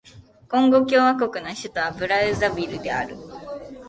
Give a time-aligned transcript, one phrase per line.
[0.49, 3.15] コンゴ共和国の首都はブラザヴィルである